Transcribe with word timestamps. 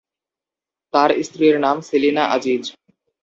তার 0.93 1.09
স্ত্রীর 1.23 1.55
নাম 1.59 1.77
সেলিনা 1.81 2.23
আজিজ। 2.27 2.63